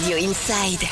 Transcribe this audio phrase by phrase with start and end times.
[0.00, 0.88] Radio Inside.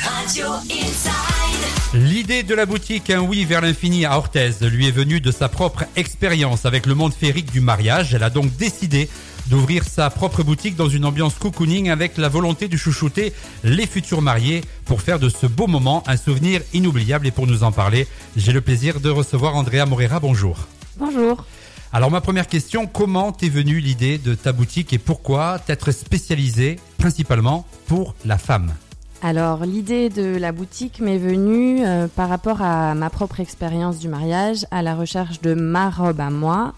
[0.00, 1.92] Radio Inside.
[1.92, 5.50] L'idée de la boutique Un oui vers l'infini à Orthez lui est venue de sa
[5.50, 8.14] propre expérience avec le monde féerique du mariage.
[8.14, 9.10] Elle a donc décidé
[9.48, 13.34] d'ouvrir sa propre boutique dans une ambiance cocooning avec la volonté de chouchouter
[13.64, 17.26] les futurs mariés pour faire de ce beau moment un souvenir inoubliable.
[17.26, 20.20] Et pour nous en parler, j'ai le plaisir de recevoir Andrea Morera.
[20.20, 20.68] Bonjour.
[20.96, 21.44] Bonjour.
[21.90, 26.78] Alors ma première question, comment t'es venue l'idée de ta boutique et pourquoi t'être spécialisée
[26.98, 28.74] principalement pour la femme?
[29.22, 34.08] Alors l'idée de la boutique m'est venue euh, par rapport à ma propre expérience du
[34.08, 36.74] mariage, à la recherche de ma robe à moi.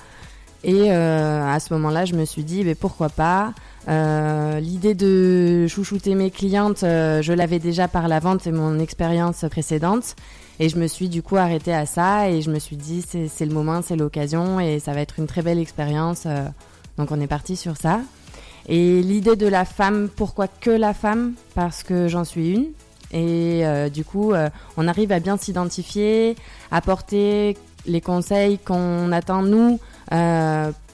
[0.62, 3.52] Et euh, à ce moment-là, je me suis dit, mais pourquoi pas
[3.88, 8.78] Euh, L'idée de chouchouter mes clientes, euh, je l'avais déjà par la vente, c'est mon
[8.78, 10.16] expérience précédente.
[10.58, 13.46] Et je me suis du coup arrêtée à ça et je me suis dit, c'est
[13.46, 16.24] le moment, c'est l'occasion et ça va être une très belle expérience.
[16.26, 16.44] euh,
[16.98, 18.00] donc on est parti sur ça.
[18.68, 21.32] Et l'idée de la femme, pourquoi que la femme?
[21.54, 22.66] Parce que j'en suis une.
[23.12, 26.36] Et euh, du coup, euh, on arrive à bien s'identifier,
[26.70, 29.80] apporter les conseils qu'on attend nous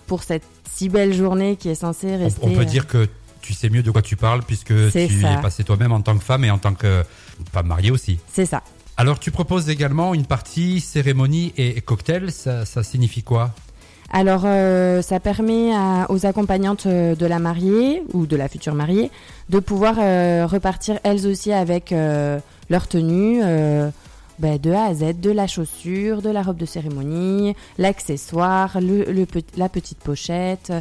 [0.06, 2.41] pour cette si belle journée qui est censée On- rester.
[2.42, 3.09] On peut euh, dire que
[3.41, 5.33] tu sais mieux de quoi tu parles puisque tu ça.
[5.33, 7.03] es passé toi-même en tant que femme et en tant que
[7.53, 8.19] femme mariée aussi.
[8.33, 8.62] C'est ça.
[8.97, 13.53] Alors tu proposes également une partie cérémonie et cocktail, ça, ça signifie quoi?
[14.12, 18.75] Alors, euh, ça permet à- aux accompagnantes euh, de la mariée ou de la future
[18.75, 19.11] mariée
[19.48, 22.39] de pouvoir euh, repartir elles aussi avec euh,
[22.70, 23.91] leur tenue euh,
[24.38, 29.26] ben, de A à Z, de la chaussure, de la robe de cérémonie, l'accessoire, le,
[29.56, 30.72] la petite pochette.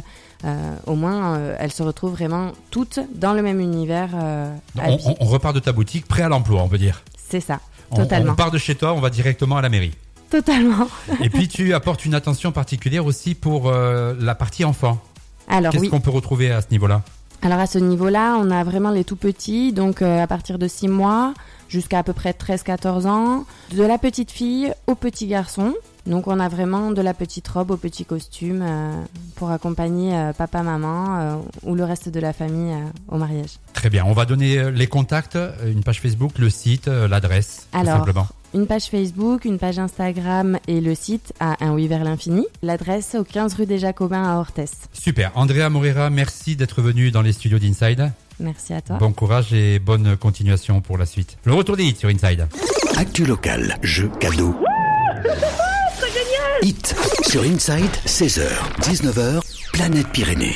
[0.44, 4.10] Euh, au moins, euh, elles se retrouvent vraiment toutes dans le même univers.
[4.14, 4.54] euh,
[5.20, 7.02] on, repart de ta boutique prêt à l'emploi, on peut dire.
[7.16, 8.32] C'est ça, On, totalement.
[8.32, 9.92] on part de chez toi, on va directement à la mairie.
[10.30, 10.88] Totalement.
[11.22, 14.98] et puis tu apportes une attention particulière aussi pour euh, la partie enfant.
[15.48, 15.88] Alors Qu'est-ce oui.
[15.88, 17.02] qu'on peut retrouver à ce niveau-là?
[17.46, 20.66] Alors à ce niveau-là, on a vraiment les tout petits, donc euh, à partir de
[20.66, 21.32] 6 mois
[21.68, 25.72] jusqu'à à peu près 13-14 ans, de la petite fille au petit garçon.
[26.06, 28.92] Donc on a vraiment de la petite robe au petit costume euh,
[29.34, 33.58] pour accompagner euh, papa, maman euh, ou le reste de la famille euh, au mariage.
[33.72, 37.98] Très bien, on va donner les contacts, une page Facebook, le site, l'adresse, tout Alors,
[37.98, 38.26] simplement.
[38.54, 42.46] Une page Facebook, une page Instagram et le site à un oui vers l'infini.
[42.62, 44.70] L'adresse au 15 rue des Jacobins à Orthès.
[44.92, 48.12] Super, Andrea Morera, merci d'être venu dans les studios d'Inside.
[48.40, 48.96] Merci à toi.
[48.96, 51.36] Bon courage et bonne continuation pour la suite.
[51.44, 52.48] Le retour des hits sur Inside.
[52.96, 54.54] Actu local, jeux, cadeaux.
[57.28, 58.48] Sur Inside, 16h,
[58.80, 59.40] 19h,
[59.72, 60.54] Planète Pyrénées.